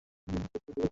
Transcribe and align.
কোন 0.01 0.35
সমস্যা, 0.35 0.59
কুমার? 0.65 0.89